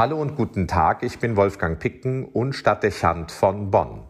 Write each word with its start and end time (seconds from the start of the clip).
Hallo 0.00 0.18
und 0.18 0.34
guten 0.34 0.66
Tag, 0.66 1.02
ich 1.02 1.18
bin 1.18 1.36
Wolfgang 1.36 1.78
Picken 1.78 2.24
und 2.24 2.54
Stadtdechant 2.54 3.30
von 3.30 3.70
Bonn. 3.70 4.04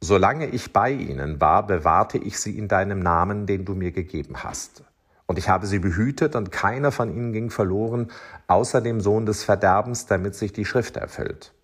Solange 0.00 0.48
ich 0.48 0.72
bei 0.72 0.90
ihnen 0.90 1.40
war, 1.40 1.64
bewahrte 1.64 2.18
ich 2.18 2.40
sie 2.40 2.58
in 2.58 2.66
deinem 2.66 2.98
Namen, 2.98 3.46
den 3.46 3.64
du 3.64 3.76
mir 3.76 3.92
gegeben 3.92 4.42
hast. 4.42 4.82
Und 5.26 5.38
ich 5.38 5.48
habe 5.48 5.68
sie 5.68 5.78
behütet, 5.78 6.34
und 6.34 6.50
keiner 6.50 6.90
von 6.90 7.08
ihnen 7.08 7.32
ging 7.32 7.50
verloren, 7.50 8.10
außer 8.48 8.80
dem 8.80 9.00
Sohn 9.00 9.26
des 9.26 9.44
Verderbens, 9.44 10.06
damit 10.06 10.34
sich 10.34 10.52
die 10.52 10.64
Schrift 10.64 10.96
erfüllt. 10.96 11.54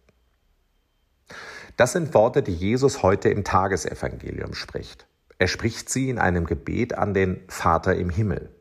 Das 1.76 1.90
sind 1.90 2.14
Worte, 2.14 2.44
die 2.44 2.54
Jesus 2.54 3.02
heute 3.02 3.28
im 3.28 3.42
Tagesevangelium 3.42 4.54
spricht. 4.54 5.08
Er 5.36 5.48
spricht 5.48 5.88
sie 5.88 6.10
in 6.10 6.20
einem 6.20 6.46
Gebet 6.46 6.96
an 6.96 7.12
den 7.12 7.42
Vater 7.48 7.96
im 7.96 8.08
Himmel. 8.08 8.54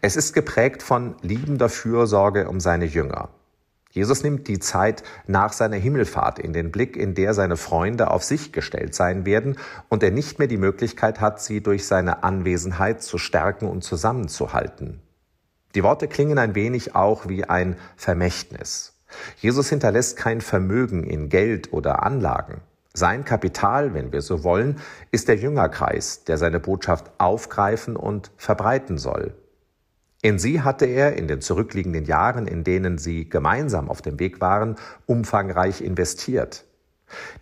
Es 0.00 0.16
ist 0.16 0.32
geprägt 0.32 0.82
von 0.82 1.14
liebender 1.22 1.68
Fürsorge 1.68 2.48
um 2.48 2.60
seine 2.60 2.86
Jünger. 2.86 3.28
Jesus 3.92 4.22
nimmt 4.22 4.48
die 4.48 4.58
Zeit 4.58 5.02
nach 5.26 5.52
seiner 5.52 5.76
Himmelfahrt 5.76 6.38
in 6.38 6.52
den 6.52 6.72
Blick, 6.72 6.96
in 6.96 7.14
der 7.14 7.34
seine 7.34 7.58
Freunde 7.58 8.10
auf 8.10 8.24
sich 8.24 8.52
gestellt 8.52 8.94
sein 8.94 9.26
werden 9.26 9.58
und 9.90 10.02
er 10.02 10.10
nicht 10.10 10.38
mehr 10.38 10.48
die 10.48 10.56
Möglichkeit 10.56 11.20
hat, 11.20 11.42
sie 11.42 11.62
durch 11.62 11.86
seine 11.86 12.24
Anwesenheit 12.24 13.02
zu 13.02 13.18
stärken 13.18 13.68
und 13.68 13.84
zusammenzuhalten. 13.84 15.02
Die 15.74 15.82
Worte 15.82 16.08
klingen 16.08 16.38
ein 16.38 16.54
wenig 16.54 16.94
auch 16.94 17.28
wie 17.28 17.44
ein 17.44 17.76
Vermächtnis. 17.96 18.94
Jesus 19.36 19.68
hinterlässt 19.68 20.16
kein 20.16 20.40
Vermögen 20.40 21.04
in 21.04 21.28
Geld 21.28 21.72
oder 21.72 22.02
Anlagen. 22.02 22.62
Sein 22.94 23.24
Kapital, 23.24 23.94
wenn 23.94 24.10
wir 24.10 24.22
so 24.22 24.42
wollen, 24.42 24.80
ist 25.10 25.28
der 25.28 25.36
Jüngerkreis, 25.36 26.24
der 26.24 26.38
seine 26.38 26.60
Botschaft 26.60 27.10
aufgreifen 27.18 27.96
und 27.96 28.30
verbreiten 28.36 28.96
soll. 28.98 29.34
In 30.24 30.38
sie 30.38 30.62
hatte 30.62 30.86
er 30.86 31.16
in 31.16 31.26
den 31.26 31.40
zurückliegenden 31.40 32.04
Jahren, 32.04 32.46
in 32.46 32.62
denen 32.62 32.96
sie 32.96 33.28
gemeinsam 33.28 33.90
auf 33.90 34.02
dem 34.02 34.20
Weg 34.20 34.40
waren, 34.40 34.76
umfangreich 35.06 35.80
investiert. 35.80 36.64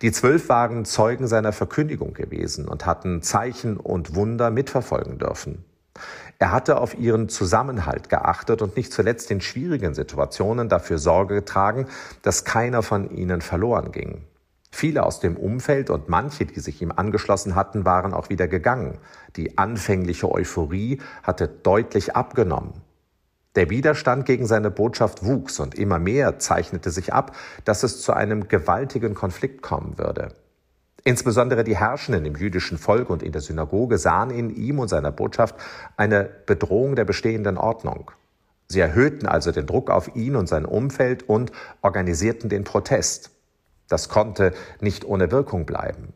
Die 0.01 0.11
Zwölf 0.11 0.49
waren 0.49 0.83
Zeugen 0.83 1.27
seiner 1.27 1.53
Verkündigung 1.53 2.15
gewesen 2.15 2.67
und 2.67 2.87
hatten 2.87 3.21
Zeichen 3.21 3.77
und 3.77 4.15
Wunder 4.15 4.49
mitverfolgen 4.49 5.19
dürfen. 5.19 5.63
Er 6.39 6.51
hatte 6.51 6.79
auf 6.79 6.97
ihren 6.97 7.29
Zusammenhalt 7.29 8.09
geachtet 8.09 8.63
und 8.63 8.75
nicht 8.75 8.91
zuletzt 8.91 9.29
in 9.29 9.41
schwierigen 9.41 9.93
Situationen 9.93 10.67
dafür 10.67 10.97
Sorge 10.97 11.35
getragen, 11.35 11.85
dass 12.23 12.45
keiner 12.45 12.81
von 12.81 13.15
ihnen 13.15 13.41
verloren 13.41 13.91
ging. 13.91 14.23
Viele 14.71 15.03
aus 15.03 15.19
dem 15.19 15.35
Umfeld 15.35 15.89
und 15.89 16.07
manche, 16.07 16.45
die 16.45 16.59
sich 16.59 16.81
ihm 16.81 16.93
angeschlossen 16.95 17.55
hatten, 17.55 17.85
waren 17.85 18.13
auch 18.13 18.29
wieder 18.29 18.47
gegangen. 18.47 18.99
Die 19.35 19.57
anfängliche 19.57 20.31
Euphorie 20.31 21.01
hatte 21.23 21.47
deutlich 21.47 22.15
abgenommen. 22.15 22.73
Der 23.55 23.69
Widerstand 23.69 24.25
gegen 24.25 24.45
seine 24.45 24.71
Botschaft 24.71 25.25
wuchs 25.25 25.59
und 25.59 25.75
immer 25.75 25.99
mehr 25.99 26.39
zeichnete 26.39 26.89
sich 26.89 27.13
ab, 27.13 27.35
dass 27.65 27.83
es 27.83 28.01
zu 28.01 28.13
einem 28.13 28.47
gewaltigen 28.47 29.13
Konflikt 29.13 29.61
kommen 29.61 29.97
würde. 29.97 30.29
Insbesondere 31.03 31.63
die 31.63 31.75
Herrschenden 31.75 32.25
im 32.25 32.35
jüdischen 32.35 32.77
Volk 32.77 33.09
und 33.09 33.23
in 33.23 33.33
der 33.33 33.41
Synagoge 33.41 33.97
sahen 33.97 34.29
in 34.29 34.49
ihm 34.51 34.79
und 34.79 34.87
seiner 34.87 35.11
Botschaft 35.11 35.55
eine 35.97 36.29
Bedrohung 36.45 36.95
der 36.95 37.05
bestehenden 37.05 37.57
Ordnung. 37.57 38.11
Sie 38.67 38.79
erhöhten 38.79 39.27
also 39.27 39.51
den 39.51 39.65
Druck 39.65 39.89
auf 39.89 40.15
ihn 40.15 40.37
und 40.37 40.47
sein 40.47 40.63
Umfeld 40.63 41.27
und 41.27 41.51
organisierten 41.81 42.49
den 42.49 42.63
Protest. 42.63 43.31
Das 43.91 44.07
konnte 44.07 44.53
nicht 44.79 45.03
ohne 45.03 45.31
Wirkung 45.31 45.65
bleiben. 45.65 46.13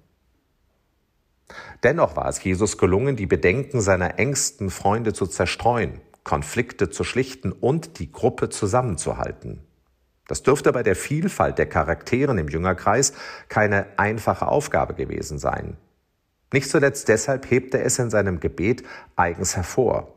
Dennoch 1.83 2.15
war 2.15 2.29
es 2.29 2.41
Jesus 2.41 2.77
gelungen, 2.77 3.17
die 3.17 3.25
Bedenken 3.25 3.81
seiner 3.81 4.17
engsten 4.17 4.69
Freunde 4.69 5.11
zu 5.11 5.27
zerstreuen, 5.27 5.99
Konflikte 6.23 6.89
zu 6.89 7.03
schlichten 7.03 7.51
und 7.51 7.99
die 7.99 8.13
Gruppe 8.13 8.47
zusammenzuhalten. 8.47 9.59
Das 10.25 10.41
dürfte 10.41 10.71
bei 10.71 10.83
der 10.83 10.95
Vielfalt 10.95 11.57
der 11.57 11.67
Charakteren 11.67 12.37
im 12.37 12.47
Jüngerkreis 12.47 13.11
keine 13.49 13.87
einfache 13.97 14.47
Aufgabe 14.47 14.93
gewesen 14.93 15.37
sein. 15.37 15.75
Nicht 16.53 16.69
zuletzt 16.69 17.09
deshalb 17.09 17.51
hebt 17.51 17.73
er 17.75 17.83
es 17.83 17.99
in 17.99 18.09
seinem 18.09 18.39
Gebet 18.39 18.83
eigens 19.17 19.57
hervor. 19.57 20.14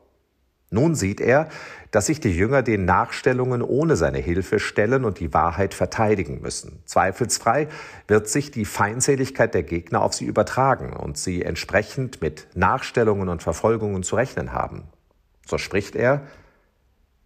Nun 0.71 0.95
sieht 0.95 1.21
er, 1.21 1.49
dass 1.91 2.07
sich 2.07 2.21
die 2.21 2.35
Jünger 2.37 2.63
den 2.63 2.85
Nachstellungen 2.85 3.63
ohne 3.63 3.97
seine 3.97 4.19
Hilfe 4.19 4.59
stellen 4.59 5.05
und 5.05 5.21
die 5.21 5.33
Wahrheit 5.33 5.73
verteidigen 5.73 6.43
müssen. 6.43 6.83
Zweifelsfrei 6.85 7.69
wird 8.07 8.29
sich 8.29 8.51
die 8.51 8.67
Feindseligkeit 8.67 9.55
der 9.55 9.63
Gegner 9.63 10.03
auf 10.03 10.13
sie 10.13 10.27
übertragen 10.27 10.93
und 10.93 11.17
sie 11.17 11.43
entsprechend 11.43 12.21
mit 12.21 12.49
Nachstellungen 12.55 13.31
und 13.31 13.43
Verfolgungen 13.43 14.03
zu 14.03 14.17
rechnen 14.17 14.53
haben. 14.53 14.85
So 15.47 15.57
spricht 15.57 15.97
er, 15.97 16.23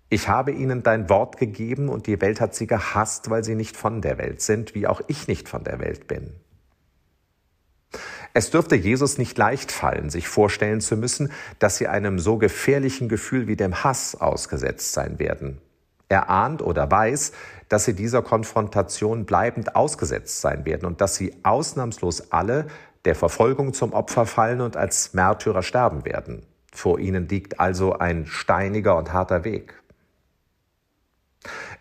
ich 0.09 0.29
habe 0.29 0.53
ihnen 0.53 0.83
dein 0.83 1.09
Wort 1.09 1.39
gegeben 1.39 1.89
und 1.89 2.07
die 2.07 2.21
Welt 2.21 2.41
hat 2.41 2.55
sie 2.55 2.67
gehasst, 2.67 3.31
weil 3.31 3.43
sie 3.43 3.55
nicht 3.55 3.77
von 3.77 4.03
der 4.03 4.19
Welt 4.19 4.43
sind, 4.43 4.75
wie 4.75 4.87
auch 4.87 5.01
ich 5.09 5.27
nicht 5.27 5.49
von 5.49 5.65
der 5.65 5.81
Welt 5.81 6.07
bin. 6.07 6.35
Es 8.34 8.50
dürfte 8.50 8.76
Jesus 8.76 9.19
nicht 9.19 9.37
leicht 9.37 9.72
fallen, 9.72 10.09
sich 10.09 10.28
vorstellen 10.28 10.81
zu 10.81 10.97
müssen, 10.97 11.32
dass 11.59 11.76
sie 11.76 11.88
einem 11.88 12.19
so 12.19 12.38
gefährlichen 12.38 13.09
Gefühl 13.09 13.47
wie 13.47 13.56
dem 13.56 13.84
Hass 13.84 14.15
ausgesetzt 14.15 14.93
sein 14.93 15.19
werden. 15.19 15.60
Er 16.09 16.31
ahnt 16.31 16.62
oder 16.62 16.91
weiß, 16.91 17.32
dass 17.69 17.84
sie 17.84 17.94
dieser 17.94 18.22
Konfrontation 18.22 19.25
bleibend 19.25 19.76
ausgesetzt 19.76 20.41
sein 20.41 20.65
werden 20.65 20.87
und 20.87 21.00
dass 21.00 21.16
sie 21.16 21.34
ausnahmslos 21.43 22.32
alle 22.32 22.66
der 23.04 23.15
Verfolgung 23.15 23.72
zum 23.72 23.93
Opfer 23.93 24.26
fallen 24.26 24.60
und 24.60 24.76
als 24.76 25.14
Märtyrer 25.14 25.62
sterben 25.62 26.04
werden. 26.04 26.47
Vor 26.72 26.99
ihnen 26.99 27.28
liegt 27.28 27.60
also 27.60 27.94
ein 27.94 28.26
steiniger 28.26 28.97
und 28.97 29.12
harter 29.12 29.44
Weg. 29.44 29.82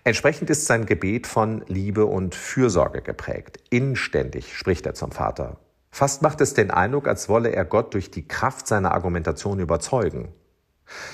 Entsprechend 0.04 0.50
ist 0.50 0.66
sein 0.66 0.86
Gebet 0.86 1.28
von 1.28 1.64
Liebe 1.68 2.06
und 2.06 2.34
Fürsorge 2.34 3.02
geprägt. 3.02 3.60
Inständig 3.70 4.58
spricht 4.58 4.86
er 4.86 4.96
zum 4.96 5.12
Vater. 5.12 5.60
Fast 5.92 6.22
macht 6.22 6.42
es 6.42 6.54
den 6.54 6.72
Eindruck, 6.72 7.08
als 7.08 7.28
wolle 7.28 7.50
er 7.50 7.66
Gott 7.66 7.94
durch 7.94 8.10
die 8.12 8.28
Kraft 8.28 8.68
seiner 8.68 8.94
Argumentation 8.94 9.60
überzeugen. 9.60 10.30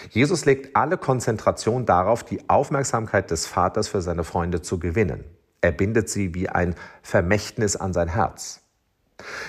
Jesus 0.09 0.45
legt 0.45 0.75
alle 0.75 0.97
Konzentration 0.97 1.85
darauf, 1.85 2.23
die 2.23 2.49
Aufmerksamkeit 2.49 3.31
des 3.31 3.47
Vaters 3.47 3.87
für 3.87 4.01
seine 4.01 4.23
Freunde 4.23 4.61
zu 4.61 4.79
gewinnen. 4.79 5.23
Er 5.61 5.71
bindet 5.71 6.09
sie 6.09 6.33
wie 6.33 6.49
ein 6.49 6.75
Vermächtnis 7.01 7.75
an 7.75 7.93
sein 7.93 8.07
Herz. 8.07 8.61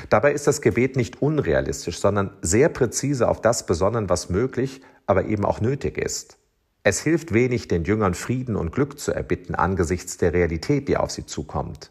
Dabei 0.09 0.33
ist 0.33 0.47
das 0.47 0.62
Gebet 0.62 0.97
nicht 0.97 1.21
unrealistisch, 1.21 2.00
sondern 2.00 2.37
sehr 2.41 2.71
präzise 2.71 3.28
auf 3.28 3.43
das 3.43 3.67
besonnen, 3.67 4.09
was 4.09 4.31
möglich, 4.31 4.81
aber 5.06 5.27
eben 5.27 5.44
auch 5.44 5.61
nötig 5.61 5.99
ist. 5.99 6.38
Es 6.84 7.00
hilft 7.00 7.34
wenig, 7.34 7.69
den 7.69 7.84
Jüngern 7.84 8.15
Frieden 8.15 8.56
und 8.56 8.72
Glück 8.72 8.99
zu 8.99 9.12
erbitten 9.12 9.55
angesichts 9.55 10.17
der 10.17 10.33
Realität, 10.33 10.88
die 10.88 10.97
auf 10.97 11.11
sie 11.11 11.27
zukommt. 11.27 11.91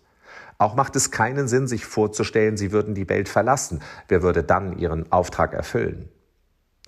Auch 0.58 0.76
macht 0.76 0.96
es 0.96 1.12
keinen 1.12 1.48
Sinn, 1.48 1.68
sich 1.68 1.86
vorzustellen, 1.86 2.58
sie 2.58 2.72
würden 2.72 2.96
die 2.96 3.10
Welt 3.10 3.30
verlassen. 3.30 3.82
Wer 4.08 4.24
würde 4.24 4.44
dann 4.44 4.78
ihren 4.78 5.12
Auftrag 5.12 5.54
erfüllen? 5.54 6.10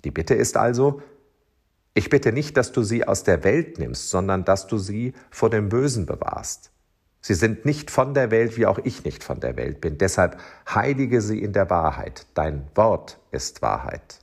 Die 0.04 0.10
Bitte 0.10 0.34
ist 0.34 0.56
also, 0.56 1.02
ich 1.94 2.08
bitte 2.08 2.32
nicht, 2.32 2.56
dass 2.56 2.72
du 2.72 2.82
sie 2.82 3.06
aus 3.06 3.24
der 3.24 3.44
Welt 3.44 3.78
nimmst, 3.78 4.10
sondern 4.10 4.44
dass 4.44 4.66
du 4.66 4.78
sie 4.78 5.12
vor 5.30 5.50
dem 5.50 5.68
Bösen 5.68 6.06
bewahrst. 6.06 6.70
Sie 7.20 7.34
sind 7.34 7.64
nicht 7.64 7.90
von 7.90 8.14
der 8.14 8.30
Welt, 8.30 8.56
wie 8.56 8.66
auch 8.66 8.78
ich 8.78 9.04
nicht 9.04 9.22
von 9.22 9.40
der 9.40 9.56
Welt 9.56 9.80
bin. 9.80 9.98
Deshalb 9.98 10.38
heilige 10.68 11.20
sie 11.20 11.42
in 11.42 11.52
der 11.52 11.68
Wahrheit. 11.68 12.26
Dein 12.34 12.66
Wort 12.74 13.18
ist 13.30 13.60
Wahrheit. 13.60 14.20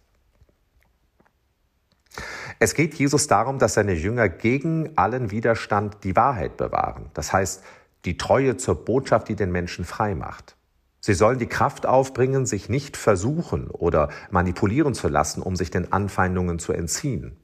Es 2.59 2.73
geht 2.73 2.95
Jesus 2.95 3.27
darum, 3.27 3.59
dass 3.59 3.75
seine 3.75 3.93
Jünger 3.93 4.29
gegen 4.29 4.97
allen 4.97 5.29
Widerstand 5.29 6.03
die 6.03 6.15
Wahrheit 6.15 6.57
bewahren. 6.57 7.11
Das 7.13 7.31
heißt, 7.31 7.63
die 8.07 8.17
Treue 8.17 8.55
zur 8.55 8.85
Botschaft, 8.85 9.27
die 9.27 9.35
den 9.35 9.51
Menschen 9.51 9.83
frei 9.83 10.15
macht. 10.15 10.55
Sie 11.01 11.13
sollen 11.13 11.39
die 11.39 11.47
Kraft 11.47 11.85
aufbringen, 11.85 12.45
sich 12.45 12.69
nicht 12.69 12.95
versuchen 12.95 13.69
oder 13.69 14.09
manipulieren 14.31 14.93
zu 14.93 15.09
lassen, 15.09 15.41
um 15.41 15.57
sich 15.57 15.71
den 15.71 15.91
Anfeindungen 15.91 16.57
zu 16.57 16.71
entziehen. 16.71 17.37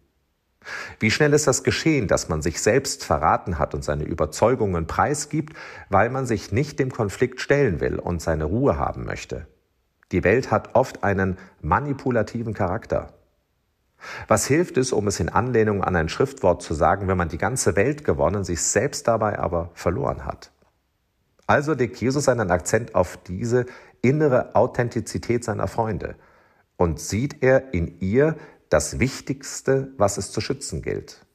Wie 1.02 1.12
schnell 1.12 1.34
ist 1.34 1.47
das 1.47 1.63
geschehen, 1.63 2.07
dass 2.07 2.29
man 2.29 2.41
sich 2.41 2.62
selbst 2.62 3.03
verraten 3.03 3.59
hat 3.59 3.75
und 3.75 3.84
seine 3.84 4.06
Überzeugungen 4.06 4.87
preisgibt, 4.87 5.53
weil 5.90 6.09
man 6.09 6.26
sich 6.26 6.53
nicht 6.53 6.79
dem 6.79 6.91
Konflikt 6.91 7.41
stellen 7.41 7.82
will 7.82 7.99
und 7.99 8.22
seine 8.22 8.46
Ruhe 8.46 8.78
haben 8.78 9.03
möchte? 9.03 9.47
Die 10.14 10.23
Welt 10.23 10.49
hat 10.49 10.76
oft 10.76 11.03
einen 11.03 11.37
manipulativen 11.61 12.53
Charakter. 12.53 13.11
Was 14.29 14.47
hilft 14.47 14.78
es, 14.78 14.93
um 14.93 15.08
es 15.08 15.20
in 15.20 15.28
Anlehnung 15.28 15.84
an 15.84 15.97
ein 15.97 16.09
Schriftwort 16.09 16.61
zu 16.61 16.73
sagen, 16.73 17.09
wenn 17.09 17.17
man 17.17 17.29
die 17.29 17.37
ganze 17.37 17.76
Welt 17.76 18.05
gewonnen, 18.05 18.46
sich 18.46 18.61
selbst 18.61 19.08
dabei 19.09 19.40
aber 19.40 19.72
verloren 19.73 20.26
hat? 20.26 20.53
Also 21.47 21.73
legt 21.73 21.97
Jesus 21.97 22.29
einen 22.29 22.51
Akzent 22.51 22.95
auf 22.95 23.17
diese 23.17 23.66
innere 24.01 24.55
Authentizität 24.55 25.43
seiner 25.43 25.67
Freunde 25.67 26.16
und 26.78 26.99
sieht 26.99 27.43
er 27.43 27.73
in 27.73 27.99
ihr 27.99 28.35
das 28.69 28.99
Wichtigste, 28.99 29.91
was 29.97 30.17
es 30.17 30.31
zu 30.31 30.41
schützen 30.41 30.81
gilt. 30.81 31.25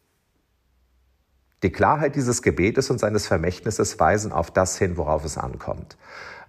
Die 1.62 1.70
Klarheit 1.70 2.14
dieses 2.14 2.42
Gebetes 2.42 2.90
und 2.90 3.00
seines 3.00 3.26
Vermächtnisses 3.26 3.98
weisen 3.98 4.32
auf 4.32 4.50
das 4.50 4.78
hin, 4.78 4.96
worauf 4.96 5.24
es 5.24 5.38
ankommt. 5.38 5.96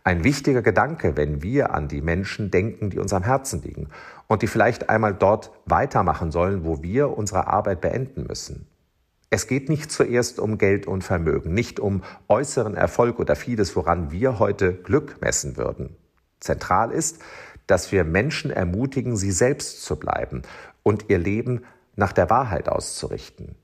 Ein 0.03 0.23
wichtiger 0.23 0.61
Gedanke, 0.61 1.17
wenn 1.17 1.41
wir 1.41 1.73
an 1.73 1.87
die 1.87 2.01
Menschen 2.01 2.51
denken, 2.51 2.89
die 2.89 2.99
uns 2.99 3.13
am 3.13 3.23
Herzen 3.23 3.61
liegen 3.61 3.89
und 4.27 4.41
die 4.41 4.47
vielleicht 4.47 4.89
einmal 4.89 5.13
dort 5.13 5.51
weitermachen 5.65 6.31
sollen, 6.31 6.63
wo 6.63 6.81
wir 6.81 7.17
unsere 7.17 7.47
Arbeit 7.47 7.81
beenden 7.81 8.25
müssen. 8.27 8.67
Es 9.31 9.45
geht 9.45 9.69
nicht 9.69 9.91
zuerst 9.91 10.39
um 10.39 10.57
Geld 10.57 10.87
und 10.87 11.03
Vermögen, 11.03 11.53
nicht 11.53 11.79
um 11.79 12.03
äußeren 12.27 12.75
Erfolg 12.75 13.19
oder 13.19 13.35
vieles, 13.35 13.75
woran 13.75 14.11
wir 14.11 14.39
heute 14.39 14.73
Glück 14.73 15.21
messen 15.21 15.55
würden. 15.55 15.95
Zentral 16.39 16.91
ist, 16.91 17.19
dass 17.67 17.91
wir 17.91 18.03
Menschen 18.03 18.49
ermutigen, 18.49 19.15
sie 19.15 19.31
selbst 19.31 19.83
zu 19.83 19.97
bleiben 19.97 20.41
und 20.81 21.09
ihr 21.09 21.19
Leben 21.19 21.63
nach 21.95 22.11
der 22.11 22.31
Wahrheit 22.31 22.67
auszurichten. 22.69 23.55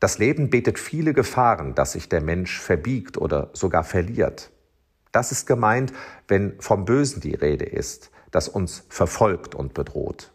Das 0.00 0.18
Leben 0.18 0.50
bietet 0.50 0.80
viele 0.80 1.14
Gefahren, 1.14 1.76
dass 1.76 1.92
sich 1.92 2.08
der 2.08 2.20
Mensch 2.20 2.60
verbiegt 2.60 3.16
oder 3.16 3.50
sogar 3.52 3.84
verliert. 3.84 4.50
Das 5.12 5.30
ist 5.30 5.46
gemeint, 5.46 5.92
wenn 6.26 6.60
vom 6.60 6.84
Bösen 6.84 7.20
die 7.20 7.34
Rede 7.34 7.64
ist, 7.64 8.10
das 8.32 8.48
uns 8.48 8.84
verfolgt 8.88 9.54
und 9.54 9.72
bedroht. 9.72 10.33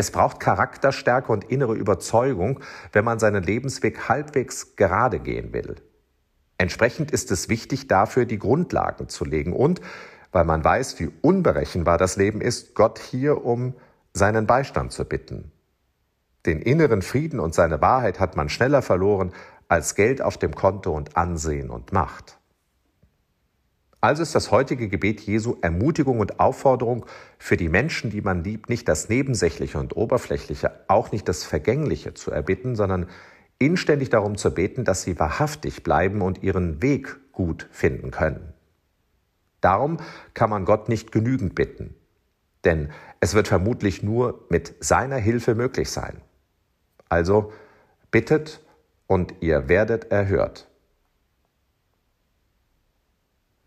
Es 0.00 0.10
braucht 0.10 0.40
Charakterstärke 0.40 1.30
und 1.30 1.44
innere 1.50 1.74
Überzeugung, 1.74 2.60
wenn 2.90 3.04
man 3.04 3.18
seinen 3.18 3.42
Lebensweg 3.42 4.08
halbwegs 4.08 4.74
gerade 4.74 5.20
gehen 5.20 5.52
will. 5.52 5.76
Entsprechend 6.56 7.10
ist 7.10 7.30
es 7.30 7.50
wichtig, 7.50 7.86
dafür 7.86 8.24
die 8.24 8.38
Grundlagen 8.38 9.10
zu 9.10 9.26
legen 9.26 9.52
und, 9.52 9.82
weil 10.32 10.46
man 10.46 10.64
weiß, 10.64 10.98
wie 11.00 11.12
unberechenbar 11.20 11.98
das 11.98 12.16
Leben 12.16 12.40
ist, 12.40 12.74
Gott 12.74 12.98
hier 12.98 13.44
um 13.44 13.74
seinen 14.14 14.46
Beistand 14.46 14.92
zu 14.92 15.04
bitten. 15.04 15.52
Den 16.46 16.62
inneren 16.62 17.02
Frieden 17.02 17.38
und 17.38 17.54
seine 17.54 17.82
Wahrheit 17.82 18.20
hat 18.20 18.36
man 18.36 18.48
schneller 18.48 18.80
verloren 18.80 19.34
als 19.68 19.96
Geld 19.96 20.22
auf 20.22 20.38
dem 20.38 20.54
Konto 20.54 20.96
und 20.96 21.18
Ansehen 21.18 21.68
und 21.68 21.92
Macht. 21.92 22.39
Also 24.00 24.22
ist 24.22 24.34
das 24.34 24.50
heutige 24.50 24.88
Gebet 24.88 25.20
Jesu 25.20 25.56
Ermutigung 25.60 26.20
und 26.20 26.40
Aufforderung 26.40 27.04
für 27.38 27.58
die 27.58 27.68
Menschen, 27.68 28.10
die 28.10 28.22
man 28.22 28.42
liebt, 28.42 28.70
nicht 28.70 28.88
das 28.88 29.10
Nebensächliche 29.10 29.78
und 29.78 29.94
Oberflächliche, 29.94 30.72
auch 30.88 31.12
nicht 31.12 31.28
das 31.28 31.44
Vergängliche 31.44 32.14
zu 32.14 32.30
erbitten, 32.30 32.76
sondern 32.76 33.08
inständig 33.58 34.08
darum 34.08 34.38
zu 34.38 34.54
beten, 34.54 34.84
dass 34.84 35.02
sie 35.02 35.18
wahrhaftig 35.18 35.82
bleiben 35.82 36.22
und 36.22 36.42
ihren 36.42 36.80
Weg 36.80 37.18
gut 37.32 37.68
finden 37.70 38.10
können. 38.10 38.54
Darum 39.60 39.98
kann 40.32 40.48
man 40.48 40.64
Gott 40.64 40.88
nicht 40.88 41.12
genügend 41.12 41.54
bitten, 41.54 41.94
denn 42.64 42.90
es 43.20 43.34
wird 43.34 43.48
vermutlich 43.48 44.02
nur 44.02 44.46
mit 44.48 44.74
seiner 44.80 45.16
Hilfe 45.16 45.54
möglich 45.54 45.90
sein. 45.90 46.22
Also 47.10 47.52
bittet 48.10 48.62
und 49.06 49.34
ihr 49.40 49.68
werdet 49.68 50.10
erhört. 50.10 50.69